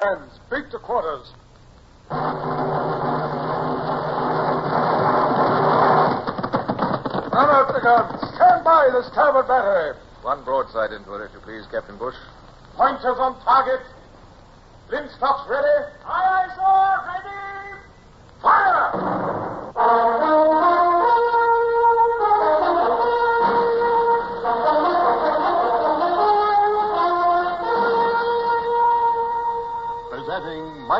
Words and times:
Hands, 0.00 0.30
beat 0.48 0.70
to 0.70 0.78
quarters. 0.78 1.26
Run 7.34 7.50
out 7.50 7.66
the 7.74 7.80
guns. 7.82 8.20
Stand 8.36 8.62
by 8.62 8.88
the 8.92 9.02
starboard 9.10 9.48
battery. 9.48 9.98
One 10.22 10.44
broadside 10.44 10.92
into 10.92 11.14
it, 11.14 11.24
if 11.26 11.32
you 11.34 11.40
please, 11.40 11.66
Captain 11.72 11.98
Bush. 11.98 12.14
Pointers 12.76 13.18
on 13.18 13.42
target. 13.42 13.80
Linstocks 14.88 15.48
ready. 15.50 15.90
Aye, 16.06 16.46
aye, 16.46 16.48
sir. 16.54 16.97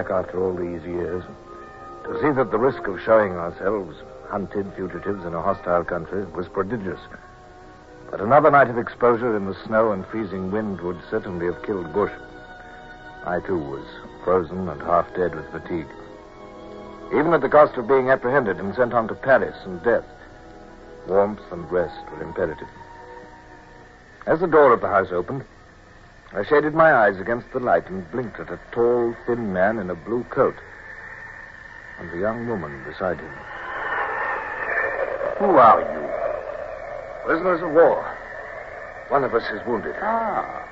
Back 0.00 0.10
after 0.10 0.42
all 0.42 0.54
these 0.54 0.82
years, 0.84 1.22
to 2.04 2.18
see 2.22 2.30
that 2.30 2.50
the 2.50 2.58
risk 2.58 2.86
of 2.86 2.98
showing 3.02 3.32
ourselves 3.32 3.98
hunted 4.30 4.64
fugitives 4.74 5.26
in 5.26 5.34
a 5.34 5.42
hostile 5.42 5.84
country 5.84 6.24
was 6.32 6.48
prodigious. 6.48 7.00
But 8.10 8.22
another 8.22 8.50
night 8.50 8.70
of 8.70 8.78
exposure 8.78 9.36
in 9.36 9.44
the 9.44 9.56
snow 9.66 9.92
and 9.92 10.06
freezing 10.06 10.50
wind 10.50 10.80
would 10.80 10.98
certainly 11.10 11.44
have 11.46 11.62
killed 11.64 11.92
Bush. 11.92 12.12
I, 13.26 13.40
too, 13.40 13.58
was 13.58 13.84
frozen 14.24 14.70
and 14.70 14.80
half 14.80 15.06
dead 15.14 15.34
with 15.34 15.50
fatigue. 15.52 15.92
Even 17.12 17.34
at 17.34 17.42
the 17.42 17.50
cost 17.50 17.76
of 17.76 17.86
being 17.86 18.08
apprehended 18.08 18.56
and 18.56 18.74
sent 18.74 18.94
on 18.94 19.06
to 19.08 19.14
Paris 19.14 19.56
and 19.66 19.82
death, 19.82 20.06
warmth 21.08 21.42
and 21.52 21.70
rest 21.70 22.10
were 22.10 22.22
imperative. 22.22 22.68
As 24.26 24.40
the 24.40 24.46
door 24.46 24.72
of 24.72 24.80
the 24.80 24.88
house 24.88 25.12
opened, 25.12 25.44
I 26.32 26.44
shaded 26.44 26.74
my 26.74 26.92
eyes 26.92 27.18
against 27.18 27.50
the 27.52 27.60
light 27.60 27.88
and 27.88 28.08
blinked 28.10 28.38
at 28.38 28.50
a 28.50 28.60
tall, 28.72 29.16
thin 29.26 29.52
man 29.52 29.78
in 29.78 29.90
a 29.90 29.94
blue 29.94 30.24
coat 30.24 30.56
and 32.00 32.10
the 32.10 32.18
young 32.18 32.48
woman 32.48 32.82
beside 32.84 33.20
him. 33.20 33.32
Who 35.38 35.56
are 35.56 35.80
you? 35.80 37.26
Prisoners 37.26 37.62
of 37.62 37.70
war. 37.72 38.16
One 39.08 39.24
of 39.24 39.34
us 39.34 39.44
is 39.52 39.64
wounded. 39.66 39.94
Ah. 40.00 40.66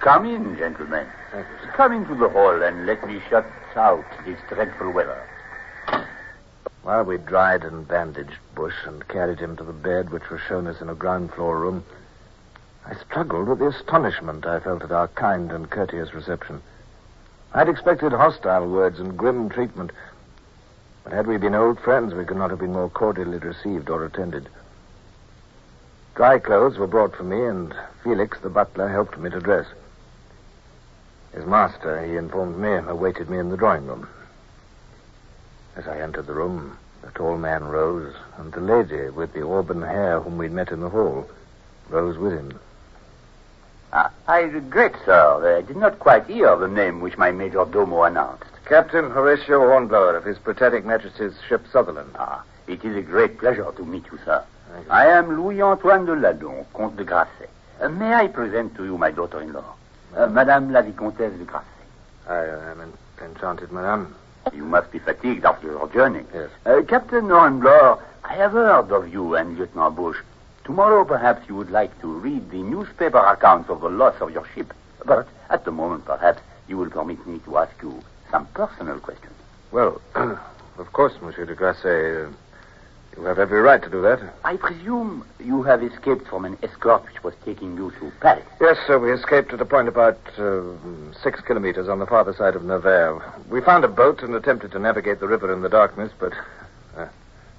Come 0.00 0.26
in, 0.26 0.56
gentlemen. 0.56 1.06
Thank 1.30 1.46
you, 1.48 1.66
sir. 1.66 1.72
Come 1.76 1.92
into 1.92 2.14
the 2.14 2.28
hall 2.28 2.62
and 2.62 2.86
let 2.86 3.06
me 3.06 3.20
shut 3.30 3.46
out 3.76 4.04
this 4.26 4.38
dreadful 4.48 4.90
weather. 4.90 5.22
While 6.82 7.04
we 7.04 7.18
dried 7.18 7.64
and 7.64 7.86
bandaged 7.86 8.38
Bush 8.54 8.74
and 8.84 9.06
carried 9.08 9.38
him 9.38 9.56
to 9.56 9.64
the 9.64 9.72
bed 9.72 10.10
which 10.10 10.28
was 10.30 10.40
shown 10.48 10.66
us 10.66 10.80
in 10.80 10.88
a 10.88 10.94
ground 10.94 11.32
floor 11.32 11.58
room, 11.58 11.84
I 12.86 12.94
struggled 12.96 13.48
with 13.48 13.60
the 13.60 13.68
astonishment 13.68 14.44
I 14.44 14.60
felt 14.60 14.82
at 14.82 14.92
our 14.92 15.08
kind 15.08 15.50
and 15.52 15.70
courteous 15.70 16.12
reception. 16.12 16.60
I'd 17.54 17.68
expected 17.68 18.12
hostile 18.12 18.68
words 18.68 19.00
and 19.00 19.16
grim 19.16 19.48
treatment, 19.48 19.90
but 21.02 21.12
had 21.12 21.26
we 21.26 21.38
been 21.38 21.54
old 21.54 21.80
friends, 21.80 22.12
we 22.12 22.26
could 22.26 22.36
not 22.36 22.50
have 22.50 22.58
been 22.58 22.72
more 22.74 22.90
cordially 22.90 23.38
received 23.38 23.88
or 23.88 24.04
attended. 24.04 24.50
Dry 26.14 26.38
clothes 26.38 26.76
were 26.76 26.86
brought 26.86 27.16
for 27.16 27.22
me, 27.22 27.46
and 27.46 27.74
Felix, 28.02 28.38
the 28.40 28.50
butler, 28.50 28.88
helped 28.88 29.18
me 29.18 29.30
to 29.30 29.40
dress. 29.40 29.66
His 31.32 31.46
master, 31.46 32.04
he 32.04 32.16
informed 32.16 32.58
me, 32.58 32.74
awaited 32.74 33.30
me 33.30 33.38
in 33.38 33.48
the 33.48 33.56
drawing 33.56 33.86
room. 33.86 34.08
As 35.74 35.88
I 35.88 36.00
entered 36.00 36.26
the 36.26 36.34
room, 36.34 36.76
the 37.00 37.10
tall 37.12 37.38
man 37.38 37.64
rose, 37.64 38.14
and 38.36 38.52
the 38.52 38.60
lady 38.60 39.08
with 39.08 39.32
the 39.32 39.46
auburn 39.46 39.82
hair 39.82 40.20
whom 40.20 40.36
we'd 40.36 40.52
met 40.52 40.70
in 40.70 40.80
the 40.80 40.90
hall 40.90 41.28
rose 41.88 42.18
with 42.18 42.32
him. 42.32 42.60
Ah, 43.96 44.10
I 44.26 44.40
regret, 44.40 44.94
sir, 45.04 45.38
that 45.40 45.56
I 45.56 45.62
did 45.62 45.76
not 45.76 46.00
quite 46.00 46.26
hear 46.26 46.56
the 46.56 46.66
name 46.66 47.00
which 47.00 47.16
my 47.16 47.30
major 47.30 47.64
domo 47.64 48.02
announced. 48.02 48.42
Captain 48.64 49.08
Horatio 49.10 49.60
Hornblower 49.60 50.16
of 50.16 50.24
His 50.24 50.36
Britannic 50.38 50.84
Majesty's 50.84 51.34
ship 51.48 51.64
Sutherland. 51.70 52.10
Ah, 52.16 52.42
it 52.66 52.84
is 52.84 52.96
a 52.96 53.02
great 53.02 53.38
pleasure 53.38 53.70
to 53.76 53.84
meet 53.84 54.04
you, 54.10 54.18
sir. 54.24 54.42
I 54.90 55.06
am 55.06 55.40
Louis 55.40 55.62
Antoine 55.62 56.06
de 56.06 56.16
Ladon, 56.16 56.66
Comte 56.72 56.96
de 56.96 57.04
Graçay. 57.04 57.48
Uh, 57.80 57.88
may 57.88 58.12
I 58.12 58.26
present 58.26 58.74
to 58.76 58.84
you 58.84 58.98
my 58.98 59.12
daughter-in-law, 59.12 59.74
uh, 60.16 60.26
Madame 60.26 60.72
la 60.72 60.80
Vicomtesse 60.82 61.38
de 61.38 61.44
Graçay? 61.44 61.86
I 62.28 62.46
am 62.72 62.80
en- 62.80 63.24
enchanted, 63.24 63.70
madame. 63.70 64.12
You 64.52 64.64
must 64.64 64.90
be 64.90 64.98
fatigued 64.98 65.44
after 65.44 65.68
your 65.68 65.88
journey. 65.92 66.24
Yes. 66.34 66.50
Uh, 66.66 66.82
Captain 66.82 67.28
Hornblower, 67.30 67.98
I 68.24 68.34
have 68.34 68.52
heard 68.52 68.90
of 68.90 69.08
you 69.12 69.36
and 69.36 69.56
Lieutenant 69.56 69.94
Bush. 69.94 70.16
Tomorrow, 70.64 71.04
perhaps 71.04 71.46
you 71.46 71.56
would 71.56 71.70
like 71.70 72.00
to 72.00 72.06
read 72.06 72.50
the 72.50 72.62
newspaper 72.62 73.18
accounts 73.18 73.68
of 73.68 73.82
the 73.82 73.90
loss 73.90 74.18
of 74.22 74.30
your 74.30 74.46
ship. 74.54 74.72
But 75.04 75.28
at 75.50 75.66
the 75.66 75.70
moment, 75.70 76.06
perhaps 76.06 76.40
you 76.68 76.78
will 76.78 76.88
permit 76.88 77.26
me 77.26 77.38
to 77.40 77.58
ask 77.58 77.74
you 77.82 78.02
some 78.30 78.46
personal 78.46 78.98
questions. 78.98 79.34
Well, 79.72 80.00
of 80.14 80.92
course, 80.94 81.12
Monsieur 81.20 81.44
de 81.44 81.54
Graçay, 81.54 82.26
uh, 82.26 82.30
you 83.14 83.24
have 83.24 83.38
every 83.38 83.60
right 83.60 83.82
to 83.82 83.90
do 83.90 84.00
that. 84.02 84.20
I 84.42 84.56
presume 84.56 85.26
you 85.38 85.62
have 85.64 85.82
escaped 85.82 86.26
from 86.28 86.46
an 86.46 86.56
escort 86.62 87.04
which 87.04 87.22
was 87.22 87.34
taking 87.44 87.76
you 87.76 87.92
to 88.00 88.10
Paris. 88.20 88.46
Yes, 88.58 88.78
sir, 88.86 88.98
we 88.98 89.12
escaped 89.12 89.52
at 89.52 89.60
a 89.60 89.66
point 89.66 89.88
about 89.88 90.18
uh, 90.38 90.62
six 91.22 91.42
kilometers 91.42 91.90
on 91.90 91.98
the 91.98 92.06
farther 92.06 92.32
side 92.32 92.56
of 92.56 92.64
Nevers. 92.64 93.20
We 93.50 93.60
found 93.60 93.84
a 93.84 93.88
boat 93.88 94.22
and 94.22 94.34
attempted 94.34 94.72
to 94.72 94.78
navigate 94.78 95.20
the 95.20 95.28
river 95.28 95.52
in 95.52 95.60
the 95.60 95.68
darkness, 95.68 96.10
but 96.18 96.32
uh, 96.96 97.06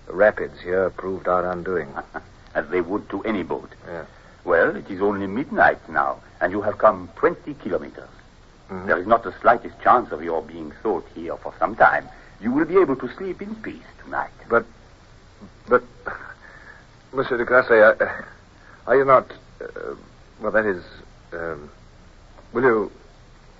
the 0.08 0.14
rapids 0.14 0.60
here 0.60 0.90
proved 0.90 1.28
our 1.28 1.50
undoing. 1.52 1.90
As 2.56 2.68
they 2.70 2.82
would 2.82 3.08
to 3.10 3.22
any 3.24 3.44
boat. 3.44 3.70
Yeah. 3.88 4.06
Well, 4.46 4.76
it 4.76 4.90
is 4.90 5.02
only 5.02 5.28
midnight 5.28 5.88
now, 5.90 6.20
and 6.42 6.52
you 6.52 6.62
have 6.62 6.78
come 6.78 7.10
20 7.18 7.54
kilometers. 7.56 8.10
Mhm. 8.72 8.88
There 8.88 8.98
is 8.98 9.06
not 9.06 9.24
the 9.24 9.34
slightest 9.42 9.80
chance 9.82 10.12
of 10.12 10.24
your 10.24 10.42
being 10.42 10.72
thought 10.82 11.06
here 11.14 11.36
for 11.38 11.54
some 11.60 11.76
time. 11.76 12.08
You 12.42 12.52
will 12.52 12.66
be 12.66 12.78
able 12.80 12.96
to 12.96 13.08
sleep 13.18 13.42
in 13.42 13.56
peace 13.56 13.86
tonight. 14.04 14.32
But, 14.50 14.66
but, 15.68 15.84
Monsieur 17.14 17.38
de 17.38 17.46
Graçay, 17.46 17.82
uh, 18.02 18.24
are 18.88 18.96
you 18.96 19.06
not, 19.06 19.32
uh, 19.62 19.96
well, 20.40 20.52
that 20.52 20.66
is, 20.66 20.84
um, 21.34 21.70
will 22.54 22.64
you 22.64 22.92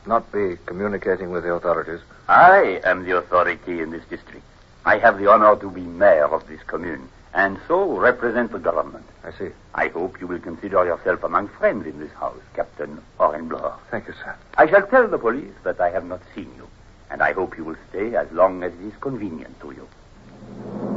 not 0.06 0.32
be 0.32 0.58
communicating 0.66 1.32
with 1.32 1.44
the 1.44 1.54
authorities? 1.54 2.00
I 2.28 2.80
am 2.84 3.06
the 3.06 3.18
authority 3.18 3.82
in 3.82 3.92
this 3.92 4.04
district. 4.06 4.44
I 4.86 4.98
have 5.00 5.18
the 5.18 5.28
honor 5.32 5.56
to 5.56 5.70
be 5.70 5.82
mayor 5.82 6.26
of 6.28 6.48
this 6.48 6.62
commune, 6.64 7.10
and 7.36 7.60
so 7.68 7.98
represent 7.98 8.52
the 8.54 8.60
government. 8.60 9.06
I 9.24 9.32
see. 9.32 9.50
I 9.74 9.90
hope 9.90 10.22
you 10.22 10.28
will 10.28 10.40
consider 10.40 10.86
yourself 10.86 11.22
among 11.24 11.50
friends 11.50 11.86
in 11.86 12.00
this 12.00 12.12
house, 12.14 12.42
Captain 12.56 13.02
Hornblower. 13.18 13.78
Thank 13.92 14.08
you, 14.08 14.14
sir. 14.14 14.36
I 14.58 14.68
shall 14.68 14.88
tell 14.88 15.08
the 15.08 15.18
police 15.18 15.54
that 15.64 15.82
I 15.82 15.90
have 15.90 16.06
not 16.06 16.22
seen 16.34 16.50
you, 16.56 16.68
and 17.12 17.22
I 17.22 17.34
hope 17.34 17.58
you 17.58 17.66
will 17.66 17.78
stay 17.90 18.16
as 18.16 18.32
long 18.32 18.64
as 18.64 18.72
it 18.74 18.86
is 18.86 18.94
convenient 19.02 19.60
to 19.60 19.72
you. 19.72 20.95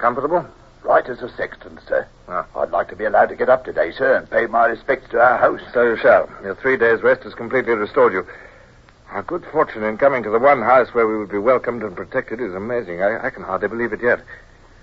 Comfortable? 0.00 0.46
Right 0.82 1.06
as 1.08 1.20
a 1.20 1.28
sexton, 1.36 1.78
sir. 1.86 2.06
Ah. 2.28 2.46
I'd 2.56 2.70
like 2.70 2.88
to 2.88 2.96
be 2.96 3.04
allowed 3.04 3.30
to 3.30 3.36
get 3.36 3.48
up 3.48 3.64
today, 3.64 3.92
sir, 3.92 4.16
and 4.16 4.30
pay 4.30 4.46
my 4.46 4.66
respects 4.66 5.10
to 5.10 5.20
our 5.20 5.36
host. 5.38 5.64
So 5.72 5.82
you 5.82 5.96
shall. 5.96 6.30
Your 6.42 6.54
three 6.54 6.76
days' 6.76 7.02
rest 7.02 7.24
has 7.24 7.34
completely 7.34 7.72
restored 7.74 8.12
you. 8.12 8.26
Our 9.10 9.22
good 9.22 9.44
fortune 9.50 9.82
in 9.82 9.96
coming 9.96 10.22
to 10.22 10.30
the 10.30 10.38
one 10.38 10.60
house 10.60 10.94
where 10.94 11.06
we 11.06 11.16
would 11.16 11.30
be 11.30 11.38
welcomed 11.38 11.82
and 11.82 11.96
protected 11.96 12.40
is 12.40 12.54
amazing. 12.54 13.02
I, 13.02 13.26
I 13.26 13.30
can 13.30 13.42
hardly 13.42 13.68
believe 13.68 13.92
it 13.92 14.02
yet. 14.02 14.20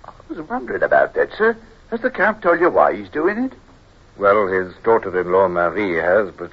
I 0.04 0.12
was 0.30 0.42
wondering 0.50 0.84
about 0.84 1.14
that, 1.14 1.30
sir. 1.38 1.56
Has 1.92 2.02
the 2.02 2.10
Count 2.10 2.42
told 2.42 2.60
you 2.60 2.70
why 2.70 2.96
he's 2.96 3.10
doing 3.10 3.38
it? 3.38 3.54
Well, 4.18 4.48
his 4.48 4.74
daughter-in-law 4.84 5.50
Marie 5.50 5.98
has, 5.98 6.32
but 6.32 6.52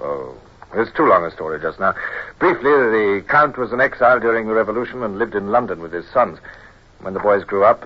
oh, 0.00 0.36
it's 0.74 0.90
too 0.96 1.06
long 1.06 1.24
a 1.24 1.30
story 1.30 1.60
just 1.60 1.78
now. 1.78 1.94
Briefly, 2.38 2.70
the 2.70 3.24
Count 3.28 3.56
was 3.56 3.72
an 3.72 3.80
exile 3.80 4.18
during 4.18 4.48
the 4.48 4.54
Revolution 4.54 5.02
and 5.02 5.18
lived 5.18 5.34
in 5.34 5.52
London 5.52 5.80
with 5.80 5.92
his 5.92 6.08
sons. 6.08 6.38
When 7.02 7.14
the 7.14 7.20
boys 7.20 7.44
grew 7.44 7.64
up, 7.64 7.82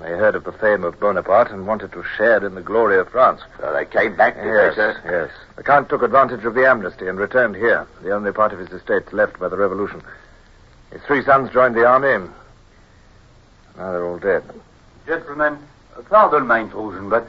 they 0.00 0.10
heard 0.10 0.34
of 0.34 0.44
the 0.44 0.52
fame 0.52 0.84
of 0.84 1.00
Bonaparte 1.00 1.50
and 1.52 1.66
wanted 1.66 1.92
to 1.92 2.02
share 2.16 2.44
in 2.44 2.54
the 2.54 2.60
glory 2.62 2.98
of 2.98 3.08
France. 3.08 3.40
So 3.58 3.72
they 3.72 3.86
came 3.86 4.16
back, 4.16 4.34
did 4.36 4.44
Yes, 4.46 4.74
they, 4.76 4.82
sir? 4.82 5.00
yes. 5.28 5.30
The 5.56 5.62
Count 5.62 5.88
took 5.88 6.02
advantage 6.02 6.44
of 6.44 6.54
the 6.54 6.66
amnesty 6.68 7.06
and 7.08 7.18
returned 7.18 7.56
here, 7.56 7.86
the 8.02 8.10
only 8.12 8.32
part 8.32 8.52
of 8.52 8.58
his 8.58 8.70
estates 8.70 9.12
left 9.12 9.38
by 9.38 9.48
the 9.48 9.56
Revolution. 9.56 10.02
His 10.92 11.00
three 11.02 11.22
sons 11.24 11.50
joined 11.52 11.74
the 11.76 11.86
army. 11.86 12.28
Now 13.76 13.92
they're 13.92 14.04
all 14.04 14.18
dead. 14.18 14.42
Gentlemen, 15.06 15.58
pardon 16.10 16.46
my 16.46 16.58
intrusion, 16.60 17.08
but 17.08 17.26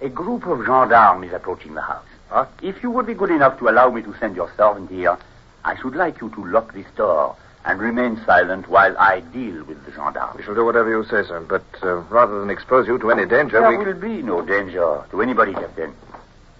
a 0.00 0.08
group 0.08 0.46
of 0.46 0.64
gendarmes 0.64 1.26
is 1.28 1.32
approaching 1.34 1.74
the 1.74 1.80
house. 1.82 2.04
Huh? 2.28 2.46
If 2.62 2.82
you 2.82 2.90
would 2.90 3.06
be 3.06 3.14
good 3.14 3.30
enough 3.30 3.58
to 3.58 3.68
allow 3.68 3.90
me 3.90 4.02
to 4.02 4.14
send 4.18 4.36
your 4.36 4.50
servant 4.56 4.90
here, 4.90 5.16
I 5.64 5.76
should 5.80 5.96
like 5.96 6.20
you 6.20 6.30
to 6.30 6.44
lock 6.46 6.72
this 6.74 6.86
door 6.96 7.36
and 7.66 7.80
remain 7.80 8.20
silent 8.24 8.68
while 8.68 8.96
I 8.96 9.20
deal 9.20 9.64
with 9.64 9.84
the 9.84 9.90
gendarmes. 9.92 10.36
We 10.36 10.44
shall 10.44 10.54
do 10.54 10.64
whatever 10.64 10.88
you 10.88 11.02
say, 11.04 11.24
sir, 11.26 11.44
but 11.48 11.64
uh, 11.82 11.96
rather 12.14 12.38
than 12.38 12.48
expose 12.48 12.86
you 12.86 12.96
to 12.98 13.10
any 13.10 13.26
danger, 13.26 13.60
There 13.60 13.76
we... 13.76 13.84
will 13.84 13.94
be 14.00 14.22
no 14.22 14.40
danger 14.40 15.02
to 15.10 15.20
anybody, 15.22 15.52
Captain. 15.52 15.92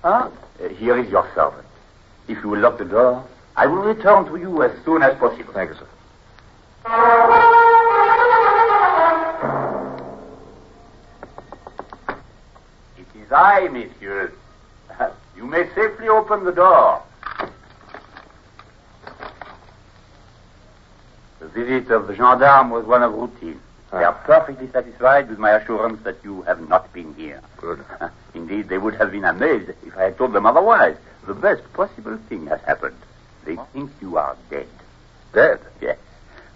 Ah, 0.02 0.28
uh, 0.62 0.68
here 0.68 0.98
is 0.98 1.08
your 1.08 1.28
servant. 1.34 1.64
If 2.26 2.42
you 2.42 2.50
will 2.50 2.58
lock 2.58 2.78
the 2.78 2.84
door, 2.84 3.24
I 3.56 3.66
will 3.66 3.82
return 3.82 4.26
to 4.26 4.36
you 4.36 4.62
as 4.64 4.72
soon 4.84 5.02
as 5.02 5.16
possible. 5.18 5.52
Thank 5.54 5.70
you, 5.70 5.76
sir. 5.76 5.86
It 12.98 13.06
is 13.22 13.32
I, 13.32 13.68
monsieur. 13.68 14.32
You 15.36 15.46
may 15.46 15.68
safely 15.74 16.08
open 16.08 16.44
the 16.44 16.52
door. 16.52 17.02
Visit 21.56 21.90
of 21.90 22.06
the 22.06 22.14
gendarme 22.14 22.70
was 22.70 22.84
one 22.84 23.02
of 23.02 23.14
routine. 23.14 23.60
They 23.90 24.04
are 24.04 24.14
ah. 24.14 24.24
perfectly 24.26 24.68
satisfied 24.70 25.28
with 25.28 25.38
my 25.38 25.52
assurance 25.52 26.02
that 26.02 26.16
you 26.22 26.42
have 26.42 26.68
not 26.68 26.92
been 26.92 27.14
here. 27.14 27.40
Good. 27.56 27.84
Indeed, 28.34 28.68
they 28.68 28.78
would 28.78 28.94
have 28.96 29.10
been 29.10 29.24
amazed 29.24 29.70
if 29.86 29.96
I 29.96 30.04
had 30.04 30.18
told 30.18 30.32
them 30.32 30.44
otherwise. 30.44 30.96
The 31.26 31.34
best 31.34 31.62
possible 31.72 32.18
thing 32.28 32.46
has 32.46 32.60
happened. 32.62 32.96
They 33.44 33.56
think 33.72 33.90
you 34.00 34.16
are 34.18 34.36
dead. 34.50 34.68
Dead? 35.32 35.60
Yes. 35.80 35.98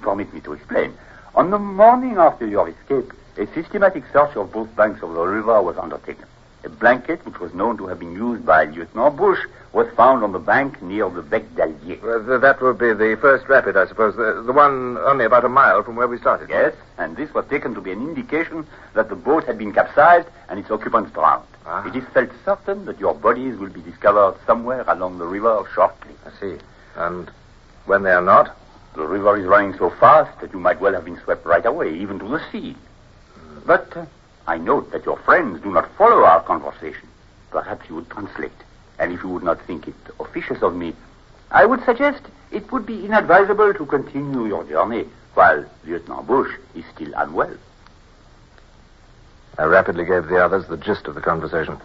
Permit 0.01 0.33
me 0.35 0.41
to 0.41 0.53
explain. 0.53 0.95
On 1.35 1.51
the 1.51 1.59
morning 1.59 2.17
after 2.19 2.47
your 2.47 2.69
escape, 2.69 3.13
a 3.37 3.47
systematic 3.55 4.05
search 4.13 4.37
of 4.37 4.53
both 4.53 4.75
banks 4.77 5.03
of 5.03 5.15
the 5.15 5.21
river 5.21 5.63
was 5.63 5.79
undertaken. 5.79 6.27
A 6.63 6.69
blanket, 6.69 7.25
which 7.25 7.41
was 7.41 7.55
known 7.55 7.79
to 7.79 7.87
have 7.87 7.99
been 7.99 8.13
used 8.13 8.45
by 8.45 8.65
Lieutenant 8.65 9.17
Bush, 9.17 9.39
was 9.73 9.87
found 9.97 10.23
on 10.23 10.33
the 10.33 10.39
bank 10.39 10.83
near 10.83 11.09
the 11.09 11.23
Bec 11.23 11.43
d'Allier. 11.55 11.99
Well, 12.03 12.25
th- 12.25 12.41
that 12.43 12.61
would 12.61 12.77
be 12.79 12.93
the 12.93 13.17
first 13.19 13.49
rapid, 13.49 13.77
I 13.77 13.87
suppose. 13.87 14.15
The, 14.17 14.43
the 14.45 14.53
one 14.53 14.99
only 14.99 15.25
about 15.25 15.45
a 15.45 15.49
mile 15.49 15.83
from 15.83 15.97
where 15.97 16.09
we 16.09 16.19
started. 16.19 16.51
Yes, 16.51 16.75
and 16.99 17.17
this 17.17 17.33
was 17.33 17.47
taken 17.47 17.75
to 17.75 17.81
be 17.81 17.93
an 17.93 18.01
indication 18.01 18.67
that 18.95 19.09
the 19.09 19.15
boat 19.15 19.45
had 19.45 19.57
been 19.57 19.73
capsized 19.73 20.29
and 20.49 20.59
its 20.59 20.71
occupants 20.71 21.13
drowned. 21.13 21.47
Ah. 21.65 21.87
It 21.87 21.97
is 21.97 22.05
felt 22.13 22.31
certain 22.45 22.85
that 22.87 22.99
your 22.99 23.15
bodies 23.15 23.57
will 23.57 23.71
be 23.71 23.81
discovered 23.81 24.37
somewhere 24.47 24.85
along 24.87 25.19
the 25.19 25.27
river 25.27 25.65
shortly. 25.75 26.15
I 26.27 26.41
see. 26.41 26.59
And 26.97 27.31
when 27.87 28.03
they 28.03 28.11
are 28.13 28.21
not? 28.23 28.55
The 28.97 29.07
river 29.07 29.37
is 29.39 29.47
running 29.47 29.79
so 29.79 29.89
fast 29.89 30.41
that 30.41 30.53
you 30.53 30.59
might 30.59 30.81
well 30.81 30.93
have 30.93 31.05
been 31.05 31.21
swept 31.21 31.47
right 31.47 31.65
away, 31.65 31.95
even 31.95 32.19
to 32.19 32.29
the 32.29 32.43
sea. 32.51 32.77
But 33.65 33.97
uh, 33.97 34.05
I 34.51 34.59
note 34.59 34.91
that 34.91 35.07
your 35.07 35.17
friends 35.19 35.63
do 35.63 35.71
not 35.71 35.89
follow 35.97 36.25
our 36.25 36.43
conversation. 36.43 37.09
Perhaps 37.53 37.89
you 37.89 37.95
would 37.95 38.11
translate. 38.11 38.51
And 38.99 39.13
if 39.13 39.23
you 39.23 39.29
would 39.29 39.45
not 39.45 39.65
think 39.65 39.87
it 39.87 39.95
officious 40.19 40.61
of 40.61 40.75
me, 40.75 40.93
I 41.53 41.65
would 41.65 41.85
suggest 41.85 42.23
it 42.51 42.73
would 42.73 42.85
be 42.85 43.05
inadvisable 43.05 43.75
to 43.75 43.87
continue 43.87 44.47
your 44.47 44.65
journey 44.65 45.07
while 45.35 45.65
Lieutenant 45.85 46.27
Bush 46.27 46.53
is 46.75 46.85
still 46.93 47.13
unwell. 47.15 47.57
I 49.57 49.67
rapidly 49.67 50.05
gave 50.05 50.27
the 50.27 50.45
others 50.45 50.67
the 50.67 50.77
gist 50.77 51.07
of 51.07 51.15
the 51.15 51.21
conversation. 51.21 51.79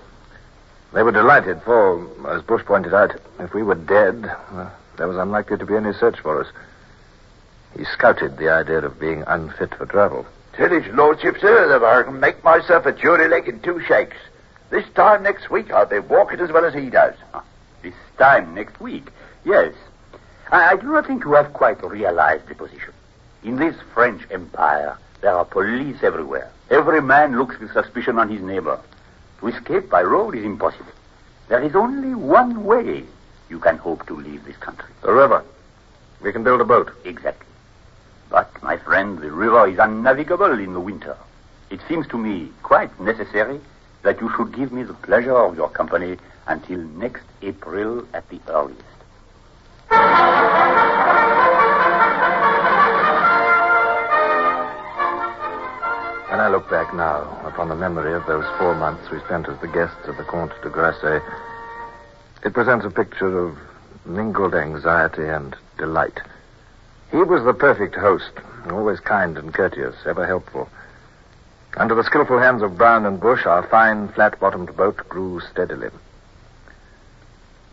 They 0.92 1.04
were 1.04 1.12
delighted, 1.12 1.62
for, 1.62 2.10
as 2.28 2.42
Bush 2.42 2.66
pointed 2.66 2.96
out, 2.96 3.12
if 3.38 3.54
we 3.54 3.62
were 3.62 3.76
dead, 3.76 4.26
uh, 4.26 4.72
there 4.98 5.08
was 5.08 5.18
unlikely 5.18 5.60
to 5.60 5.68
be 5.68 5.76
any 5.76 5.94
search 5.94 6.20
for 6.20 6.42
us. 6.42 6.48
He 7.78 7.86
scouted 7.86 8.38
the 8.38 8.50
idea 8.50 8.80
of 8.80 9.00
being 9.00 9.24
unfit 9.28 9.76
for 9.76 9.86
travel. 9.86 10.26
Tell 10.58 10.70
his 10.70 10.88
lordship, 10.94 11.38
sir, 11.42 11.68
that 11.68 11.84
I 11.84 12.04
can 12.04 12.20
make 12.20 12.42
myself 12.44 12.86
a 12.86 12.94
jury 12.94 13.28
leg 13.28 13.50
in 13.50 13.60
two 13.60 13.82
shakes. 13.82 14.16
This 14.70 14.86
time 14.96 15.24
next 15.24 15.50
week, 15.50 15.70
I'll 15.72 15.86
be 15.86 16.00
walking 16.00 16.40
as 16.40 16.50
well 16.50 16.64
as 16.64 16.74
he 16.74 16.90
does. 16.90 17.14
Ah, 17.34 17.44
this 17.82 17.94
time 18.18 18.56
next 18.56 18.80
week. 18.80 19.12
Yes. 19.44 19.74
I, 20.50 20.72
I 20.72 20.76
do 20.78 20.88
not 20.88 21.08
think 21.08 21.26
you 21.26 21.34
have 21.34 21.52
quite 21.52 21.84
realized 21.84 22.48
the 22.48 22.56
position. 22.56 22.94
In 23.44 23.58
this 23.58 23.76
French 23.94 24.22
Empire, 24.32 24.98
there 25.22 25.34
are 25.34 25.44
police 25.44 26.02
everywhere. 26.02 26.50
Every 26.70 27.02
man 27.02 27.38
looks 27.38 27.60
with 27.60 27.74
suspicion 27.74 28.18
on 28.18 28.30
his 28.30 28.42
neighbor. 28.42 28.80
To 29.42 29.48
escape 29.48 29.90
by 29.90 30.04
road 30.04 30.36
is 30.36 30.46
impossible. 30.46 30.92
There 31.50 31.62
is 31.62 31.76
only 31.76 32.16
one 32.16 32.64
way 32.64 33.04
you 33.50 33.60
can 33.60 33.78
hope 33.78 34.08
to 34.08 34.16
leave 34.16 34.46
this 34.46 34.58
country. 34.58 34.90
The 35.02 35.12
river. 35.12 35.44
We 36.22 36.32
can 36.32 36.44
build 36.44 36.62
a 36.62 36.66
boat. 36.66 36.92
Exactly. 37.04 37.45
But, 38.36 38.52
my 38.62 38.76
friend, 38.76 39.18
the 39.18 39.32
river 39.32 39.66
is 39.66 39.80
unnavigable 39.80 40.60
in 40.60 40.74
the 40.74 40.80
winter. 40.82 41.16
It 41.70 41.80
seems 41.88 42.06
to 42.08 42.18
me 42.18 42.52
quite 42.64 43.00
necessary 43.00 43.62
that 44.04 44.20
you 44.20 44.30
should 44.36 44.54
give 44.54 44.74
me 44.74 44.84
the 44.84 44.94
pleasure 44.94 45.38
of 45.38 45.56
your 45.56 45.70
company 45.70 46.18
until 46.46 46.80
next 46.80 47.24
April 47.42 48.06
at 48.14 48.28
the 48.28 48.42
earliest. 48.50 48.84
When 56.28 56.42
I 56.42 56.50
look 56.52 56.70
back 56.70 56.94
now 56.94 57.40
upon 57.46 57.70
the 57.70 57.76
memory 57.76 58.12
of 58.12 58.26
those 58.26 58.44
four 58.58 58.76
months 58.76 59.10
we 59.10 59.20
spent 59.22 59.48
as 59.48 59.58
the 59.62 59.70
guests 59.70 60.10
of 60.10 60.18
the 60.18 60.26
Comte 60.26 60.52
de 60.62 60.70
Graçay, 60.70 61.24
it 62.44 62.54
presents 62.54 62.86
a 62.86 62.90
picture 62.90 63.40
of 63.40 63.58
mingled 64.06 64.54
anxiety 64.54 65.24
and 65.24 65.56
delight. 65.78 66.20
He 67.12 67.18
was 67.18 67.44
the 67.44 67.54
perfect 67.54 67.96
host, 67.96 68.32
always 68.70 69.00
kind 69.00 69.38
and 69.38 69.54
courteous, 69.54 69.96
ever 70.06 70.26
helpful. 70.26 70.70
Under 71.78 71.96
the 71.96 72.04
skillful 72.04 72.40
hands 72.40 72.62
of 72.62 72.78
Brown 72.78 73.06
and 73.06 73.20
Bush, 73.20 73.46
our 73.46 73.68
fine, 73.68 74.08
flat-bottomed 74.10 74.76
boat 74.76 74.98
grew 75.10 75.42
steadily. 75.52 75.90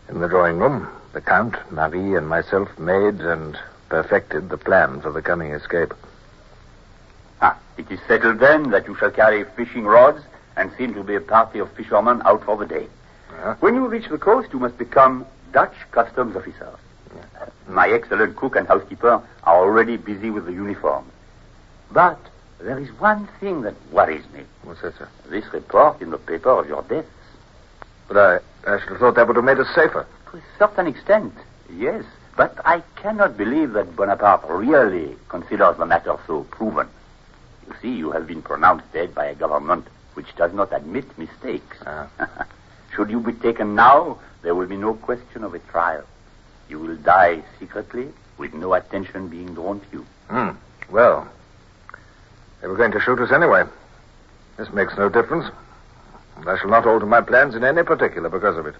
In 0.09 0.19
the 0.19 0.27
drawing 0.27 0.57
room, 0.57 0.87
the 1.13 1.21
Count, 1.21 1.55
Marie, 1.71 2.15
and 2.15 2.27
myself 2.27 2.67
made 2.77 3.21
and 3.21 3.57
perfected 3.89 4.49
the 4.49 4.57
plan 4.57 5.01
for 5.01 5.11
the 5.11 5.21
coming 5.21 5.51
escape. 5.51 5.93
Ah, 7.41 7.57
it 7.77 7.89
is 7.89 7.99
settled 8.07 8.39
then 8.39 8.71
that 8.71 8.87
you 8.87 8.95
shall 8.95 9.11
carry 9.11 9.45
fishing 9.55 9.85
rods 9.85 10.21
and 10.57 10.71
seem 10.77 10.93
to 10.93 11.03
be 11.03 11.15
a 11.15 11.21
party 11.21 11.59
of 11.59 11.71
fishermen 11.71 12.21
out 12.25 12.43
for 12.43 12.57
the 12.57 12.65
day. 12.65 12.87
Yeah. 13.31 13.55
When 13.59 13.75
you 13.75 13.87
reach 13.87 14.09
the 14.09 14.17
coast, 14.17 14.49
you 14.53 14.59
must 14.59 14.77
become 14.77 15.25
Dutch 15.51 15.75
customs 15.91 16.35
officer. 16.35 16.77
My 17.67 17.89
excellent 17.89 18.35
cook 18.35 18.55
and 18.55 18.67
housekeeper 18.67 19.21
are 19.43 19.55
already 19.55 19.97
busy 19.97 20.29
with 20.29 20.45
the 20.45 20.53
uniform. 20.53 21.05
But 21.91 22.19
there 22.59 22.79
is 22.79 22.89
one 22.99 23.27
thing 23.39 23.61
that 23.61 23.75
worries 23.91 24.25
me. 24.33 24.43
What's 24.63 24.81
that, 24.81 24.97
sir? 24.97 25.09
This 25.29 25.45
report 25.53 26.01
in 26.01 26.11
the 26.11 26.17
paper 26.17 26.49
of 26.49 26.67
your 26.67 26.81
death. 26.83 27.05
But 28.07 28.17
I, 28.17 28.71
I 28.71 28.79
should 28.79 28.89
have 28.89 28.99
thought 28.99 29.15
that 29.15 29.27
would 29.27 29.35
have 29.35 29.45
made 29.45 29.59
us 29.59 29.73
safer. 29.75 30.05
To 30.31 30.37
a 30.37 30.41
certain 30.57 30.87
extent, 30.87 31.33
yes. 31.71 32.03
But 32.35 32.57
I 32.65 32.81
cannot 32.95 33.37
believe 33.37 33.73
that 33.73 33.95
Bonaparte 33.95 34.49
really 34.49 35.15
considers 35.29 35.77
the 35.77 35.85
matter 35.85 36.15
so 36.25 36.43
proven. 36.45 36.87
You 37.67 37.75
see, 37.81 37.93
you 37.93 38.11
have 38.11 38.27
been 38.27 38.41
pronounced 38.41 38.91
dead 38.91 39.13
by 39.13 39.25
a 39.25 39.35
government 39.35 39.87
which 40.15 40.35
does 40.35 40.53
not 40.53 40.73
admit 40.73 41.05
mistakes. 41.17 41.77
Ah. 41.85 42.07
Should 42.95 43.09
you 43.09 43.19
be 43.19 43.33
taken 43.33 43.75
now, 43.75 44.19
there 44.41 44.53
will 44.53 44.67
be 44.67 44.77
no 44.77 44.93
question 44.93 45.43
of 45.43 45.53
a 45.53 45.59
trial. 45.59 46.03
You 46.69 46.79
will 46.79 46.95
die 46.97 47.43
secretly 47.59 48.09
with 48.37 48.53
no 48.53 48.73
attention 48.73 49.27
being 49.27 49.53
drawn 49.53 49.79
to 49.79 49.85
you. 49.91 50.05
Hmm. 50.29 50.49
Well, 50.89 51.27
they 52.61 52.67
were 52.67 52.77
going 52.77 52.91
to 52.91 52.99
shoot 52.99 53.19
us 53.19 53.31
anyway. 53.31 53.63
This 54.57 54.71
makes 54.71 54.97
no 54.97 55.09
difference. 55.09 55.45
I 56.45 56.57
shall 56.57 56.69
not 56.69 56.85
alter 56.85 57.05
my 57.05 57.21
plans 57.21 57.55
in 57.55 57.63
any 57.63 57.83
particular 57.83 58.29
because 58.29 58.57
of 58.57 58.65
it. 58.65 58.75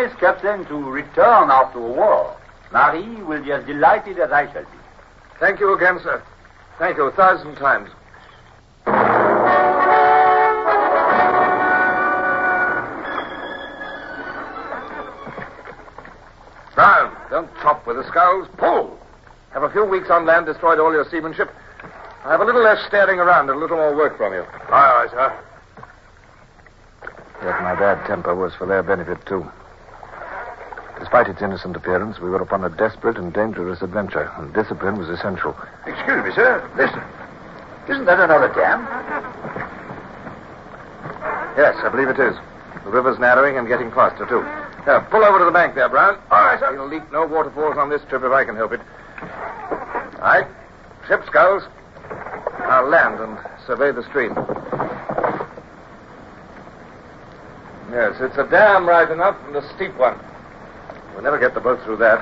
Remember 0.00 0.16
promise, 0.16 0.40
Captain, 0.40 0.64
to 0.66 0.90
return 0.90 1.50
after 1.50 1.78
a 1.78 1.92
war. 1.92 2.36
Marie 2.72 3.22
will 3.22 3.42
be 3.42 3.52
as 3.52 3.64
delighted 3.66 4.18
as 4.18 4.32
I 4.32 4.50
shall 4.52 4.62
be. 4.62 4.78
Thank 5.38 5.60
you 5.60 5.74
again, 5.74 5.98
sir. 6.02 6.22
Thank 6.78 6.96
you 6.96 7.04
a 7.04 7.12
thousand 7.12 7.56
times. 7.56 7.90
Brown, 16.74 17.14
don't 17.28 17.50
chop 17.60 17.86
with 17.86 17.96
the 17.96 18.06
sculls. 18.08 18.48
Pull! 18.56 18.98
Have 19.52 19.64
a 19.64 19.70
few 19.70 19.84
weeks 19.84 20.08
on 20.08 20.24
land 20.24 20.46
destroyed 20.46 20.78
all 20.78 20.92
your 20.92 21.04
seamanship? 21.10 21.50
I 22.24 22.30
have 22.30 22.40
a 22.40 22.44
little 22.44 22.62
less 22.62 22.86
staring 22.86 23.18
around 23.18 23.50
and 23.50 23.58
a 23.58 23.60
little 23.60 23.76
more 23.76 23.94
work 23.94 24.16
from 24.16 24.32
you. 24.32 24.42
Aye, 24.42 24.70
aye, 24.70 25.08
sir. 25.10 25.44
Yet 27.42 27.62
my 27.62 27.74
bad 27.74 28.06
temper 28.06 28.34
was 28.34 28.54
for 28.54 28.66
their 28.66 28.82
benefit, 28.82 29.26
too. 29.26 29.50
Despite 31.10 31.26
its 31.26 31.42
innocent 31.42 31.74
appearance, 31.74 32.20
we 32.20 32.30
were 32.30 32.40
upon 32.40 32.62
a 32.62 32.68
desperate 32.68 33.18
and 33.18 33.32
dangerous 33.32 33.82
adventure, 33.82 34.30
and 34.36 34.54
discipline 34.54 34.96
was 34.96 35.08
essential. 35.08 35.56
Excuse 35.84 36.22
me, 36.22 36.30
sir. 36.30 36.62
Listen. 36.76 37.02
Isn't 37.88 38.04
that 38.04 38.20
another 38.20 38.46
dam? 38.54 38.86
Yes, 41.58 41.74
I 41.82 41.88
believe 41.88 42.10
it 42.10 42.20
is. 42.20 42.36
The 42.84 42.90
river's 42.90 43.18
narrowing 43.18 43.58
and 43.58 43.66
getting 43.66 43.90
faster, 43.90 44.24
too. 44.24 44.42
Now, 44.86 45.00
pull 45.10 45.24
over 45.24 45.40
to 45.40 45.44
the 45.44 45.50
bank 45.50 45.74
there, 45.74 45.88
Brown. 45.88 46.16
All 46.30 46.44
right, 46.44 46.60
sir. 46.60 46.72
We'll 46.76 46.86
leak 46.86 47.10
no 47.10 47.26
waterfalls 47.26 47.76
on 47.76 47.90
this 47.90 48.02
trip 48.08 48.22
if 48.22 48.30
I 48.30 48.44
can 48.44 48.54
help 48.54 48.70
it. 48.70 48.80
All 49.20 50.20
right. 50.20 50.46
Ship 51.08 51.24
sculls. 51.26 51.64
I'll 52.70 52.86
land 52.86 53.18
and 53.18 53.36
survey 53.66 53.90
the 53.90 54.04
stream. 54.04 54.34
Yes, 57.90 58.14
it's 58.20 58.38
a 58.38 58.46
dam 58.48 58.88
right 58.88 59.10
enough 59.10 59.36
and 59.48 59.56
a 59.56 59.74
steep 59.74 59.96
one. 59.96 60.16
We'll 61.20 61.32
never 61.32 61.38
get 61.38 61.52
the 61.52 61.60
boat 61.60 61.82
through 61.84 61.98
that. 61.98 62.18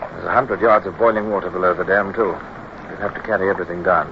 There's 0.00 0.24
a 0.24 0.32
hundred 0.32 0.62
yards 0.62 0.86
of 0.86 0.96
boiling 0.96 1.28
water 1.28 1.50
below 1.50 1.74
the 1.74 1.84
dam, 1.84 2.14
too. 2.14 2.32
We'd 2.32 2.98
have 2.98 3.12
to 3.12 3.20
carry 3.20 3.50
everything 3.50 3.82
down. 3.82 4.08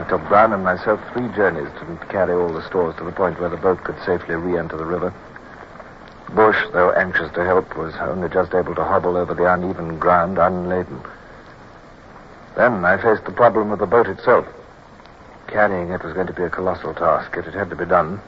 It 0.00 0.08
took 0.08 0.26
Brown 0.26 0.54
and 0.54 0.64
myself 0.64 0.98
three 1.12 1.28
journeys 1.36 1.68
to 1.78 2.06
carry 2.08 2.32
all 2.32 2.54
the 2.54 2.66
stores 2.66 2.96
to 2.96 3.04
the 3.04 3.12
point 3.12 3.38
where 3.38 3.50
the 3.50 3.58
boat 3.58 3.84
could 3.84 3.98
safely 4.06 4.34
re-enter 4.34 4.78
the 4.78 4.86
river. 4.86 5.12
Bush, 6.34 6.56
though 6.72 6.90
anxious 6.92 7.30
to 7.34 7.44
help, 7.44 7.76
was 7.76 7.92
only 8.00 8.30
just 8.30 8.54
able 8.54 8.74
to 8.76 8.82
hobble 8.84 9.18
over 9.18 9.34
the 9.34 9.52
uneven 9.52 9.98
ground 9.98 10.38
unladen. 10.38 11.02
Then 12.56 12.82
I 12.82 12.96
faced 12.96 13.26
the 13.26 13.32
problem 13.32 13.72
of 13.72 13.78
the 13.78 13.84
boat 13.84 14.06
itself. 14.06 14.46
Carrying 15.48 15.90
it 15.90 16.02
was 16.02 16.14
going 16.14 16.28
to 16.28 16.32
be 16.32 16.44
a 16.44 16.48
colossal 16.48 16.94
task, 16.94 17.36
yet 17.36 17.46
it 17.46 17.52
had 17.52 17.68
to 17.68 17.76
be 17.76 17.84
done. 17.84 18.22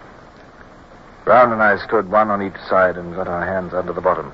Brown 1.25 1.53
and 1.53 1.63
I 1.63 1.77
stood 1.85 2.11
one 2.11 2.31
on 2.31 2.43
each 2.43 2.59
side 2.69 2.97
and 2.97 3.15
got 3.15 3.29
our 3.29 3.45
hands 3.45 3.73
under 3.73 3.93
the 3.93 4.01
bottom. 4.01 4.33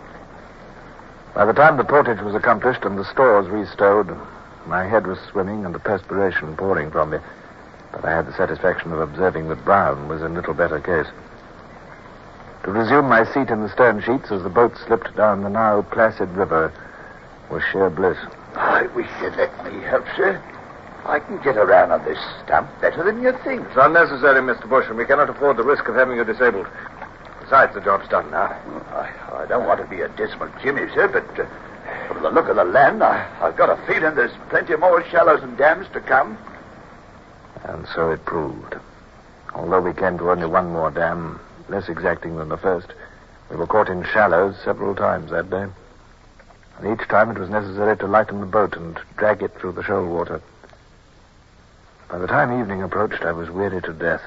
By 1.35 1.45
the 1.45 1.52
time 1.52 1.76
the 1.76 1.85
portage 1.85 2.21
was 2.21 2.35
accomplished 2.35 2.85
and 2.85 2.99
the 2.99 3.04
stores 3.04 3.47
restowed, 3.49 4.16
my 4.66 4.85
head 4.85 5.07
was 5.07 5.18
swimming 5.30 5.64
and 5.66 5.75
the 5.75 5.78
perspiration 5.78 6.57
pouring 6.57 6.90
from 6.90 7.11
me. 7.11 7.18
But 7.92 8.04
I 8.04 8.11
had 8.11 8.26
the 8.26 8.33
satisfaction 8.33 8.92
of 8.92 9.00
observing 9.00 9.49
that 9.49 9.64
Brown 9.64 10.09
was 10.09 10.23
in 10.23 10.35
little 10.35 10.54
better 10.54 10.80
case. 10.80 11.07
To 12.64 12.73
resume 12.73 13.09
my 13.09 13.25
seat 13.25 13.50
in 13.50 13.61
the 13.62 13.68
stern 13.68 14.02
sheets 14.02 14.30
as 14.30 14.42
the 14.42 14.49
boat 14.49 14.76
slipped 14.87 15.14
down 15.16 15.42
the 15.42 15.50
now 15.50 15.83
placid 15.83 16.30
river 16.30 16.73
was 17.50 17.62
sheer 17.71 17.90
bliss. 17.90 18.18
I 18.57 18.87
wish 18.95 19.09
you'd 19.23 19.37
let 19.37 19.64
me 19.64 19.80
help, 19.83 20.04
sir. 20.16 20.42
I 21.05 21.21
can 21.21 21.38
get 21.43 21.57
around 21.57 21.93
on 21.93 22.05
this 22.05 22.19
stump 22.45 22.69
better 22.81 23.02
than 23.02 23.23
you 23.23 23.33
think. 23.45 23.67
It's 23.67 23.76
unnecessary, 23.76 24.40
Mr. 24.40 24.69
Bush, 24.69 24.87
and 24.88 24.97
we 24.97 25.07
cannot 25.07 25.31
afford 25.31 25.57
the 25.57 25.62
risk 25.62 25.88
of 25.88 25.95
having 25.95 26.17
you 26.17 26.25
disabled. 26.25 26.67
Besides, 27.40 27.75
the 27.75 27.81
job's 27.81 28.09
done 28.09 28.31
now. 28.31 28.52
I, 28.93 29.43
I 29.43 29.47
don't 29.47 29.67
want 29.67 29.81
to 29.81 29.87
be 29.87 30.02
a 30.02 30.09
dismal 30.09 30.50
Jimmy, 30.62 30.83
sir, 30.95 31.09
but 31.09 31.40
uh, 31.40 31.47
from 32.09 32.23
the 32.23 32.31
look 32.31 32.49
of 32.49 32.57
the 32.57 32.64
land, 32.64 33.02
I, 33.02 33.26
I've 33.40 33.57
got 33.57 33.71
a 33.71 33.76
feeling 33.87 34.14
there's 34.14 34.37
plenty 34.50 34.76
more 34.76 35.02
shallows 35.09 35.43
and 35.43 35.57
dams 35.57 35.87
to 35.95 36.00
come. 36.00 36.37
And 37.64 37.87
so 37.95 38.11
it 38.11 38.25
proved. 38.25 38.76
Although 39.55 39.81
we 39.81 39.95
came 39.95 40.19
to 40.19 40.31
only 40.31 40.47
one 40.47 40.71
more 40.71 40.90
dam, 40.90 41.40
less 41.69 41.88
exacting 41.88 42.37
than 42.37 42.50
the 42.50 42.59
first, 42.59 42.88
we 43.50 43.57
were 43.57 43.67
caught 43.67 43.88
in 43.88 44.05
shallows 44.05 44.57
several 44.62 44.95
times 44.95 45.31
that 45.31 45.49
day. 45.49 45.67
And 46.78 47.00
each 47.00 47.09
time 47.09 47.31
it 47.31 47.38
was 47.38 47.49
necessary 47.49 47.97
to 47.97 48.07
lighten 48.07 48.40
the 48.40 48.47
boat 48.47 48.76
and 48.76 48.99
drag 49.17 49.43
it 49.43 49.55
through 49.59 49.73
the 49.73 49.83
shoal 49.83 50.07
water. 50.07 50.43
By 52.11 52.17
the 52.17 52.27
time 52.27 52.59
evening 52.59 52.83
approached, 52.83 53.23
I 53.23 53.33
was 53.33 53.50
weary 53.50 53.83
to 53.83 53.93
death, 53.93 54.23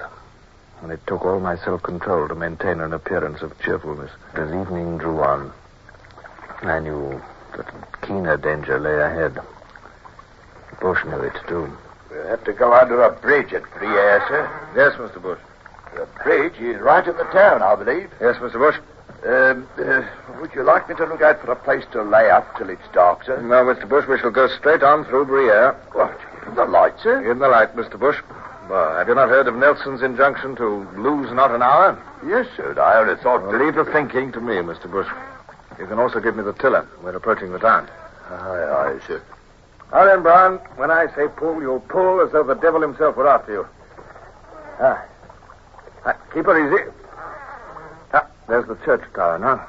and 0.83 0.91
it 0.91 0.99
took 1.07 1.25
all 1.25 1.39
my 1.39 1.57
self-control 1.57 2.27
to 2.27 2.35
maintain 2.35 2.79
an 2.79 2.93
appearance 2.93 3.41
of 3.41 3.59
cheerfulness. 3.59 4.11
As 4.35 4.49
evening 4.49 4.99
drew 4.99 5.19
on, 5.23 5.51
I 6.61 6.79
knew 6.79 7.19
that 7.57 7.65
keener 8.03 8.37
danger 8.37 8.79
lay 8.79 8.99
ahead. 9.01 9.39
Bush 10.79 11.03
knew 11.05 11.21
it, 11.21 11.33
too. 11.47 11.75
We'll 12.11 12.27
have 12.27 12.43
to 12.43 12.53
go 12.53 12.71
under 12.71 13.01
a 13.01 13.11
bridge 13.11 13.51
at 13.51 13.63
Briare, 13.63 14.27
sir. 14.27 14.71
Yes, 14.75 14.93
Mr. 14.97 15.19
Bush. 15.19 15.39
The 15.95 16.07
bridge 16.23 16.59
is 16.59 16.79
right 16.81 17.05
in 17.05 17.17
the 17.17 17.23
town, 17.25 17.63
I 17.63 17.75
believe. 17.75 18.11
Yes, 18.21 18.37
Mr. 18.37 18.59
Bush. 18.59 18.75
Um, 19.25 19.67
uh, 19.77 20.03
would 20.39 20.53
you 20.53 20.63
like 20.63 20.87
me 20.87 20.95
to 20.95 21.05
look 21.05 21.21
out 21.21 21.41
for 21.41 21.51
a 21.51 21.55
place 21.55 21.83
to 21.93 22.03
lay 22.03 22.29
up 22.29 22.57
till 22.57 22.69
it's 22.69 22.87
dark, 22.93 23.23
sir? 23.23 23.41
No, 23.41 23.65
Mr. 23.65 23.89
Bush, 23.89 24.07
we 24.07 24.19
shall 24.19 24.31
go 24.31 24.47
straight 24.47 24.83
on 24.83 25.03
through 25.05 25.25
Briare. 25.25 25.75
What? 25.93 26.19
The 26.55 26.65
light, 26.65 26.99
sir? 27.01 27.31
In 27.31 27.39
the 27.39 27.47
light, 27.47 27.75
Mr. 27.75 27.97
Bush. 27.99 28.17
Well, 28.69 28.95
have 28.97 29.07
you 29.07 29.15
not 29.15 29.29
heard 29.29 29.47
of 29.47 29.55
Nelson's 29.55 30.01
injunction 30.01 30.55
to 30.57 30.87
lose 30.97 31.31
not 31.31 31.51
an 31.51 31.61
hour? 31.61 31.97
Yes, 32.25 32.47
sir. 32.55 32.77
I 32.79 32.99
only 32.99 33.15
thought. 33.21 33.43
Well, 33.43 33.63
leave 33.63 33.75
the 33.75 33.85
thinking 33.85 34.31
to 34.33 34.41
me, 34.41 34.55
Mr. 34.55 34.89
Bush. 34.89 35.07
You 35.79 35.87
can 35.87 35.97
also 35.97 36.19
give 36.19 36.35
me 36.35 36.43
the 36.43 36.53
tiller. 36.53 36.87
We're 37.03 37.15
approaching 37.15 37.51
the 37.51 37.59
town. 37.59 37.89
Aye, 38.29 38.35
aye, 38.35 38.99
sir. 39.07 39.21
Now 39.91 40.05
then, 40.05 40.21
Brown, 40.21 40.57
when 40.75 40.91
I 40.91 41.07
say 41.15 41.27
pull, 41.35 41.61
you'll 41.61 41.81
pull 41.81 42.21
as 42.21 42.31
though 42.31 42.43
the 42.43 42.55
devil 42.55 42.81
himself 42.81 43.15
were 43.15 43.27
after 43.27 43.53
you. 43.53 43.67
Ah. 44.79 45.05
ah 46.05 46.17
keep 46.33 46.45
her 46.45 46.55
easy. 46.55 46.91
Ah, 48.13 48.27
there's 48.47 48.67
the 48.67 48.75
church 48.85 49.03
tower 49.13 49.39
now. 49.39 49.67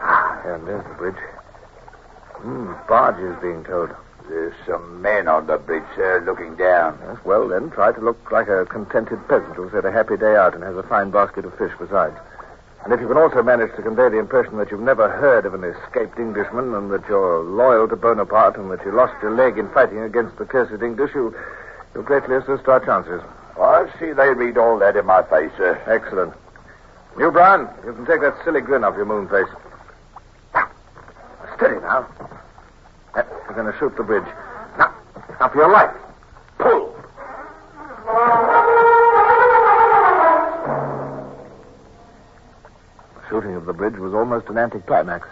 Ah, 0.00 0.42
and 0.44 0.66
there's 0.66 0.84
the 0.84 0.94
bridge. 0.94 1.22
Hmm, 2.36 2.72
barge 2.88 3.20
is 3.20 3.40
being 3.40 3.64
towed. 3.64 3.94
There's 4.28 4.54
some 4.66 5.00
men 5.00 5.26
on 5.26 5.46
the 5.46 5.56
bridge, 5.56 5.84
sir, 5.96 6.22
looking 6.26 6.54
down. 6.56 6.98
Yes, 7.02 7.16
well, 7.24 7.48
then, 7.48 7.70
try 7.70 7.92
to 7.92 8.00
look 8.00 8.30
like 8.30 8.48
a 8.48 8.66
contented 8.66 9.26
peasant 9.26 9.54
who's 9.56 9.72
had 9.72 9.86
a 9.86 9.90
happy 9.90 10.18
day 10.18 10.36
out 10.36 10.54
and 10.54 10.62
has 10.62 10.76
a 10.76 10.82
fine 10.82 11.10
basket 11.10 11.46
of 11.46 11.56
fish 11.56 11.72
besides. 11.78 12.14
And 12.84 12.92
if 12.92 13.00
you 13.00 13.08
can 13.08 13.16
also 13.16 13.42
manage 13.42 13.74
to 13.76 13.82
convey 13.82 14.10
the 14.10 14.18
impression 14.18 14.58
that 14.58 14.70
you've 14.70 14.80
never 14.80 15.08
heard 15.08 15.46
of 15.46 15.54
an 15.54 15.64
escaped 15.64 16.18
Englishman 16.18 16.74
and 16.74 16.90
that 16.90 17.08
you're 17.08 17.42
loyal 17.42 17.88
to 17.88 17.96
Bonaparte 17.96 18.58
and 18.58 18.70
that 18.70 18.84
you 18.84 18.92
lost 18.92 19.14
your 19.22 19.34
leg 19.34 19.56
in 19.58 19.68
fighting 19.70 20.00
against 20.00 20.36
the 20.36 20.44
cursed 20.44 20.82
English, 20.82 21.14
you, 21.14 21.34
you'll 21.94 22.04
greatly 22.04 22.36
assist 22.36 22.68
our 22.68 22.84
chances. 22.84 23.22
I 23.58 23.88
see 23.98 24.12
they 24.12 24.28
read 24.28 24.58
all 24.58 24.78
that 24.78 24.94
in 24.96 25.06
my 25.06 25.22
face, 25.22 25.50
sir. 25.56 25.80
Excellent. 25.86 26.34
You, 27.18 27.30
Brown, 27.30 27.68
you 27.84 27.94
can 27.94 28.06
take 28.06 28.20
that 28.20 28.36
silly 28.44 28.60
grin 28.60 28.84
off 28.84 28.94
your 28.94 29.06
moon 29.06 29.26
face. 29.28 29.48
Steady 31.56 31.80
now. 31.80 32.06
We're 33.14 33.47
going 33.58 33.72
to 33.72 33.78
shoot 33.80 33.96
the 33.96 34.04
bridge. 34.04 34.22
Now, 34.78 34.94
now 35.40 35.48
for 35.48 35.56
your 35.56 35.72
life. 35.72 35.90
Pull. 36.58 36.94
The 43.16 43.28
shooting 43.28 43.56
of 43.56 43.66
the 43.66 43.72
bridge 43.72 43.96
was 43.96 44.14
almost 44.14 44.46
an 44.48 44.58
anticlimax. 44.58 45.26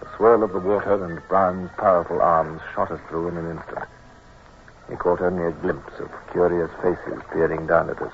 The 0.00 0.08
swirl 0.16 0.42
of 0.42 0.52
the 0.52 0.58
water 0.58 1.04
and 1.04 1.22
Brown's 1.28 1.70
powerful 1.78 2.20
arms 2.20 2.60
shot 2.74 2.90
us 2.90 2.98
through 3.08 3.28
in 3.28 3.36
an 3.36 3.56
instant. 3.56 3.84
We 4.88 4.96
caught 4.96 5.20
only 5.20 5.46
a 5.46 5.52
glimpse 5.52 6.00
of 6.00 6.10
curious 6.32 6.70
faces 6.82 7.22
peering 7.32 7.68
down 7.68 7.90
at 7.90 8.02
us. 8.02 8.12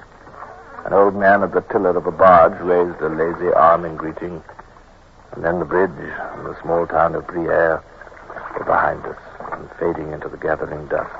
An 0.84 0.92
old 0.92 1.14
man 1.14 1.42
at 1.42 1.52
the 1.52 1.62
tiller 1.62 1.96
of 1.96 2.06
a 2.06 2.12
barge 2.12 2.60
raised 2.60 3.00
a 3.00 3.08
lazy 3.08 3.50
arm 3.54 3.86
in 3.86 3.96
greeting, 3.96 4.42
and 5.32 5.42
then 5.42 5.58
the 5.58 5.64
bridge 5.64 5.90
and 5.96 6.44
the 6.44 6.60
small 6.60 6.86
town 6.86 7.14
of 7.14 7.26
Briare 7.26 7.82
were 8.62 8.72
behind 8.72 9.04
us 9.06 9.18
and 9.52 9.68
fading 9.78 10.12
into 10.12 10.28
the 10.28 10.36
gathering 10.36 10.86
dusk. 10.86 11.10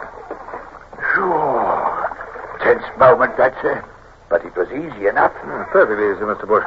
Sure. 1.14 2.58
Tense 2.62 2.84
moment, 2.98 3.36
that's 3.36 3.58
it. 3.64 3.82
But 4.30 4.44
it 4.46 4.56
was 4.56 4.68
easy 4.70 5.08
enough. 5.08 5.32
Mm, 5.44 5.68
perfectly 5.70 6.08
easy, 6.08 6.24
Mr. 6.24 6.46
Bush. 6.46 6.64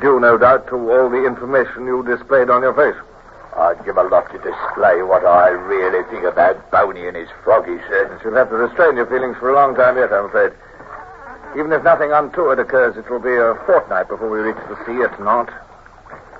Due, 0.00 0.20
no 0.20 0.38
doubt, 0.38 0.68
to 0.68 0.76
all 0.90 1.10
the 1.10 1.26
information 1.26 1.84
you 1.86 2.02
displayed 2.04 2.48
on 2.48 2.62
your 2.62 2.72
face. 2.72 2.96
I'd 3.56 3.84
give 3.84 3.98
a 3.98 4.02
lot 4.04 4.32
to 4.32 4.38
display 4.38 5.02
what 5.02 5.26
I 5.26 5.50
really 5.50 6.08
think 6.08 6.24
about 6.24 6.56
Boney 6.70 7.06
and 7.06 7.16
his 7.16 7.28
froggy, 7.44 7.76
sir. 7.88 8.08
You'll 8.24 8.36
have 8.36 8.48
to 8.48 8.56
restrain 8.56 8.96
your 8.96 9.06
feelings 9.06 9.36
for 9.36 9.50
a 9.50 9.54
long 9.54 9.74
time 9.74 9.98
yet, 9.98 10.12
I'm 10.12 10.26
afraid. 10.26 10.52
Even 11.52 11.70
if 11.72 11.84
nothing 11.84 12.12
untoward 12.12 12.58
occurs, 12.58 12.96
it 12.96 13.10
will 13.10 13.20
be 13.20 13.36
a 13.36 13.52
fortnight 13.66 14.08
before 14.08 14.30
we 14.30 14.40
reach 14.40 14.56
the 14.72 14.76
sea, 14.86 15.04
if 15.04 15.12
not. 15.20 15.52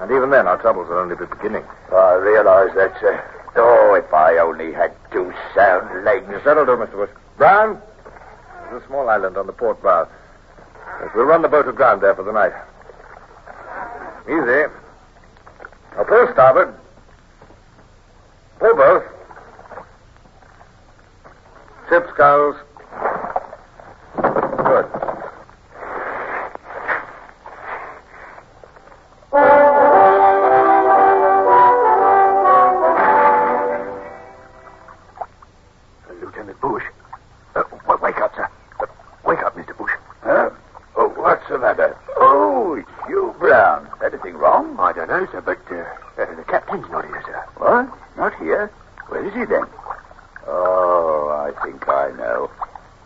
And 0.00 0.10
even 0.10 0.30
then, 0.30 0.48
our 0.48 0.56
troubles 0.56 0.88
will 0.88 0.96
only 0.96 1.16
be 1.16 1.26
beginning. 1.26 1.64
I 1.92 2.14
realize 2.14 2.72
that, 2.74 2.96
sir. 2.98 3.41
Oh, 3.54 3.94
if 3.94 4.12
I 4.14 4.38
only 4.38 4.72
had 4.72 4.92
two 5.10 5.32
sound 5.54 6.04
legs. 6.04 6.26
That'll 6.44 6.64
do, 6.64 6.72
Mr. 6.72 6.92
Bush. 6.92 7.10
Brown, 7.36 7.80
there's 8.70 8.82
a 8.82 8.86
small 8.86 9.08
island 9.08 9.36
on 9.36 9.46
the 9.46 9.52
port 9.52 9.82
bow. 9.82 10.08
Yes, 11.00 11.10
we'll 11.14 11.24
run 11.24 11.42
the 11.42 11.48
boat 11.48 11.68
aground 11.68 12.00
there 12.00 12.14
for 12.14 12.22
the 12.22 12.32
night. 12.32 12.52
Easy. 14.26 14.72
Now 15.96 16.04
pull 16.04 16.28
starboard. 16.32 16.74
Pull 18.58 18.76
both. 18.76 19.04
Ship 21.88 22.06
sculls. 22.14 22.56
Not 48.16 48.34
here? 48.36 48.70
Where 49.08 49.24
is 49.24 49.32
he 49.34 49.44
then? 49.44 49.64
Oh, 50.46 51.28
I 51.28 51.64
think 51.64 51.88
I 51.88 52.10
know. 52.16 52.50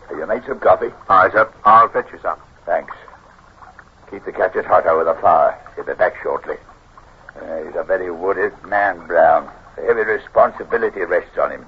Have 0.09 0.17
you 0.17 0.25
made 0.25 0.43
some 0.45 0.59
coffee? 0.59 0.91
Aye, 1.09 1.29
sir. 1.31 1.49
I'll 1.65 1.89
fetch 1.89 2.07
you 2.11 2.19
some. 2.21 2.39
Thanks. 2.65 2.93
Keep 4.09 4.25
the 4.25 4.31
catches 4.31 4.65
hot 4.65 4.85
over 4.87 5.03
the 5.03 5.15
fire. 5.21 5.57
He'll 5.75 5.85
be 5.85 5.93
back 5.93 6.15
shortly. 6.23 6.55
Uh, 7.35 7.63
he's 7.65 7.75
a 7.75 7.83
very 7.83 8.09
wooded 8.09 8.53
man, 8.65 9.05
Brown. 9.05 9.49
A 9.77 9.81
heavy 9.81 10.01
responsibility 10.01 11.01
rests 11.01 11.37
on 11.37 11.51
him. 11.51 11.65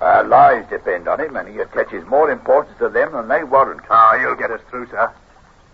Our 0.00 0.24
lives 0.24 0.68
depend 0.70 1.08
on 1.08 1.20
him, 1.20 1.36
and 1.36 1.48
he 1.48 1.58
attaches 1.58 2.06
more 2.06 2.30
importance 2.30 2.76
to 2.78 2.88
them 2.88 3.12
than 3.12 3.28
they 3.28 3.44
warrant. 3.44 3.82
Ah, 3.90 4.14
you'll 4.14 4.36
get 4.36 4.50
us 4.50 4.60
through, 4.70 4.88
sir. 4.88 5.12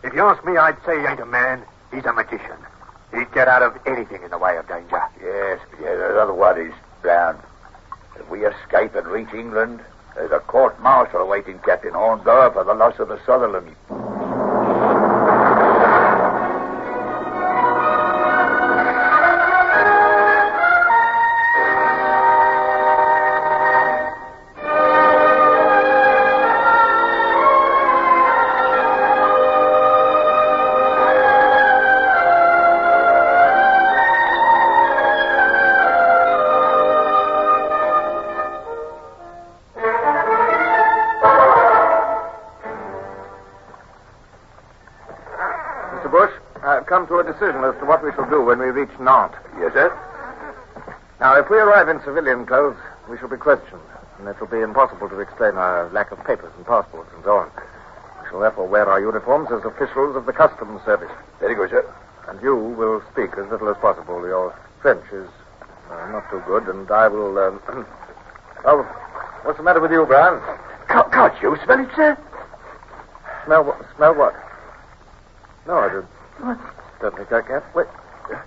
If 0.02 0.14
you 0.14 0.22
ask 0.22 0.44
me, 0.44 0.56
I'd 0.56 0.76
say 0.84 1.00
he 1.00 1.06
ain't 1.06 1.20
a 1.20 1.26
man. 1.26 1.62
He's 1.92 2.04
a 2.04 2.12
magician. 2.12 2.56
He'd 3.14 3.32
get 3.32 3.48
out 3.48 3.62
of 3.62 3.78
anything 3.86 4.22
in 4.22 4.30
the 4.30 4.38
way 4.38 4.56
of 4.56 4.66
danger. 4.66 5.02
Yes, 5.22 5.60
but 5.70 5.80
there's 5.80 6.18
other 6.18 6.34
worries, 6.34 6.74
Brown. 7.02 7.38
If 8.16 8.28
we 8.28 8.44
escape 8.44 8.94
and 8.94 9.06
reach 9.06 9.32
England, 9.32 9.80
there's 10.14 10.32
a 10.32 10.40
court 10.40 10.80
martial 10.80 11.20
awaiting 11.20 11.58
Captain 11.60 11.92
Hornblower 11.92 12.52
for 12.52 12.64
the 12.64 12.74
loss 12.74 12.98
of 12.98 13.08
the 13.08 13.20
Sutherland. 13.24 13.74
As 47.74 47.80
to 47.80 47.86
what 47.86 48.04
we 48.04 48.12
shall 48.12 48.28
do 48.30 48.42
when 48.42 48.58
we 48.58 48.70
reach 48.70 48.90
Nantes. 49.00 49.36
Yes, 49.58 49.72
sir? 49.74 49.90
Now, 51.20 51.36
if 51.38 51.50
we 51.50 51.58
arrive 51.58 51.88
in 51.88 52.00
civilian 52.04 52.46
clothes, 52.46 52.76
we 53.10 53.18
shall 53.18 53.28
be 53.28 53.36
questioned, 53.36 53.82
and 54.18 54.28
it 54.28 54.38
will 54.40 54.46
be 54.46 54.60
impossible 54.60 55.08
to 55.08 55.18
explain 55.20 55.54
our 55.56 55.88
lack 55.90 56.12
of 56.12 56.22
papers 56.24 56.52
and 56.56 56.66
passports 56.66 57.10
and 57.14 57.24
so 57.24 57.38
on. 57.38 57.50
We 58.22 58.28
shall 58.30 58.40
therefore 58.40 58.66
wear 58.68 58.86
our 58.86 59.00
uniforms 59.00 59.48
as 59.50 59.64
officials 59.64 60.16
of 60.16 60.26
the 60.26 60.32
customs 60.32 60.82
service. 60.84 61.10
Very 61.40 61.54
good, 61.54 61.70
sir. 61.70 61.84
And 62.28 62.40
you 62.42 62.56
will 62.56 63.02
speak 63.12 63.32
as 63.36 63.50
little 63.50 63.68
as 63.68 63.76
possible. 63.78 64.26
Your 64.26 64.54
French 64.80 65.04
is 65.12 65.28
uh, 65.90 66.10
not 66.10 66.28
too 66.30 66.42
good, 66.46 66.68
and 66.68 66.90
I 66.90 67.08
will. 67.08 67.60
Um, 68.64 68.80
oh, 68.80 68.82
what's 69.42 69.58
the 69.58 69.62
matter 69.62 69.78
with 69.78 69.92
you, 69.92 70.06
Brown? 70.06 70.40
Can't, 70.88 71.12
can't 71.12 71.42
you 71.42 71.54
smell 71.64 71.80
it, 71.80 71.90
sir? 71.94 72.16
Smell 73.44 73.62
what? 73.62 73.84
Smell 73.96 74.14
what? 74.14 74.34
No, 75.66 75.76
I 75.76 75.88
don't. 75.90 76.83
Don't 77.04 77.28
think 77.28 77.28
Wait, 77.74 77.86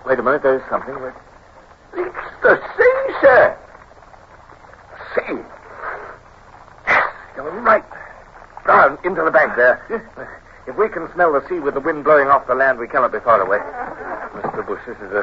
wait 0.04 0.18
a 0.18 0.22
minute. 0.24 0.42
There's 0.42 0.68
something. 0.68 1.00
Wait. 1.00 1.14
It's 1.94 2.42
the 2.42 2.58
sea, 2.74 3.14
sir. 3.22 3.56
Sea. 5.14 5.38
You're 7.36 7.52
right. 7.62 7.84
Down 8.66 8.98
into 9.04 9.22
the 9.22 9.30
bank 9.30 9.54
there. 9.54 9.78
If 10.66 10.76
we 10.76 10.88
can 10.88 11.06
smell 11.14 11.32
the 11.34 11.48
sea 11.48 11.60
with 11.60 11.74
the 11.74 11.80
wind 11.80 12.02
blowing 12.02 12.26
off 12.26 12.48
the 12.48 12.56
land, 12.56 12.80
we 12.80 12.88
cannot 12.88 13.12
be 13.12 13.20
far 13.20 13.40
away. 13.40 13.58
Mr. 14.42 14.66
Bush, 14.66 14.80
this 14.88 14.96
is 14.96 15.12
a 15.12 15.22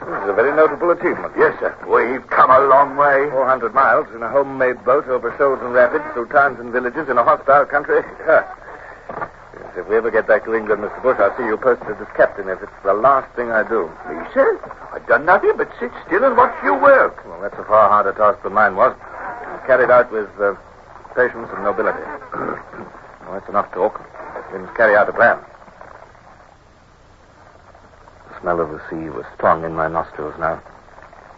this 0.00 0.22
is 0.24 0.28
a 0.30 0.32
very 0.32 0.56
notable 0.56 0.90
achievement. 0.92 1.34
Yes, 1.36 1.60
sir. 1.60 1.76
We've 1.84 2.26
come 2.30 2.48
a 2.48 2.60
long 2.60 2.96
way. 2.96 3.28
400 3.32 3.74
miles 3.74 4.06
in 4.14 4.22
a 4.22 4.30
homemade 4.30 4.82
boat 4.82 5.06
over 5.08 5.28
shoals 5.36 5.60
and 5.60 5.74
rapids 5.74 6.04
through 6.14 6.28
towns 6.28 6.58
and 6.58 6.72
villages 6.72 7.10
in 7.10 7.18
a 7.18 7.22
hostile 7.22 7.66
country. 7.66 8.00
If 9.76 9.86
we 9.88 9.96
ever 9.96 10.10
get 10.10 10.26
back 10.26 10.46
to 10.46 10.54
England, 10.54 10.82
Mr. 10.82 11.02
Bush, 11.02 11.18
I'll 11.20 11.36
see 11.36 11.44
you 11.44 11.58
posted 11.58 12.00
as 12.00 12.08
captain 12.16 12.48
if 12.48 12.62
it's 12.62 12.72
the 12.82 12.94
last 12.94 13.28
thing 13.36 13.50
I 13.50 13.62
do. 13.62 13.92
Me, 14.08 14.24
sir? 14.32 14.56
I've 14.90 15.06
done 15.06 15.26
nothing 15.26 15.52
but 15.54 15.68
sit 15.78 15.92
still 16.06 16.24
and 16.24 16.34
watch 16.34 16.56
you 16.64 16.72
work. 16.72 17.22
Well, 17.26 17.42
that's 17.42 17.58
a 17.58 17.64
far 17.64 17.90
harder 17.90 18.14
task 18.14 18.42
than 18.42 18.54
mine 18.54 18.74
was. 18.74 18.96
Carried 19.66 19.90
out 19.90 20.10
with 20.10 20.30
uh, 20.40 20.54
patience 21.14 21.50
and 21.52 21.62
nobility. 21.62 22.00
well, 22.32 23.32
that's 23.32 23.48
enough 23.50 23.70
talk. 23.72 24.00
We 24.50 24.60
must 24.60 24.74
carry 24.76 24.96
out 24.96 25.10
a 25.10 25.12
plan. 25.12 25.44
The 28.32 28.40
smell 28.40 28.60
of 28.60 28.70
the 28.70 28.80
sea 28.88 29.10
was 29.10 29.26
strong 29.34 29.62
in 29.64 29.74
my 29.74 29.88
nostrils 29.88 30.34
now. 30.38 30.62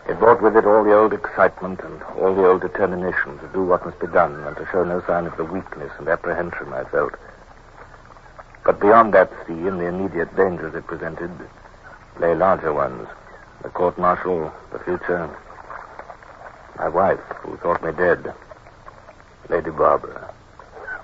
It 0.08 0.16
brought 0.20 0.40
with 0.40 0.56
it 0.56 0.64
all 0.64 0.84
the 0.84 0.94
old 0.94 1.12
excitement 1.12 1.80
and 1.82 2.00
all 2.22 2.36
the 2.36 2.46
old 2.46 2.60
determination 2.60 3.36
to 3.40 3.48
do 3.52 3.64
what 3.64 3.84
must 3.84 3.98
be 3.98 4.06
done 4.06 4.34
and 4.44 4.56
to 4.56 4.68
show 4.70 4.84
no 4.84 5.02
sign 5.08 5.26
of 5.26 5.36
the 5.36 5.44
weakness 5.44 5.90
and 5.98 6.06
apprehension 6.06 6.72
I 6.72 6.84
felt. 6.84 7.14
But 8.68 8.80
beyond 8.80 9.14
that 9.14 9.30
sea 9.46 9.66
and 9.66 9.80
the 9.80 9.86
immediate 9.86 10.36
dangers 10.36 10.74
it 10.74 10.86
presented 10.86 11.30
lay 12.20 12.34
larger 12.34 12.70
ones. 12.70 13.08
The 13.62 13.70
court 13.70 13.96
martial, 13.96 14.52
the 14.72 14.78
future, 14.80 15.34
my 16.76 16.90
wife, 16.90 17.18
who 17.40 17.56
thought 17.56 17.82
me 17.82 17.92
dead, 17.92 18.30
Lady 19.48 19.70
Barbara, 19.70 20.34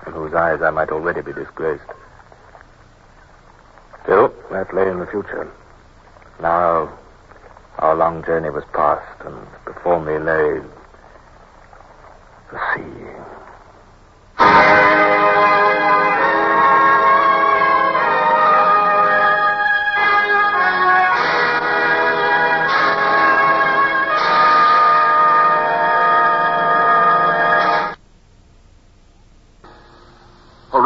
in 0.05 0.13
whose 0.13 0.35
eyes 0.35 0.61
I 0.61 0.69
might 0.69 0.91
already 0.91 1.21
be 1.21 1.33
disgraced. 1.33 1.89
Still, 4.03 4.31
that 4.51 4.71
lay 4.71 4.87
in 4.87 4.99
the 4.99 5.07
future. 5.07 5.51
Now, 6.39 6.95
our 7.79 7.95
long 7.95 8.23
journey 8.23 8.51
was 8.51 8.63
past, 8.73 9.25
and 9.25 9.35
before 9.65 9.99
me 9.99 10.19
lay 10.19 10.61
the 12.51 12.59
sea. 12.75 13.34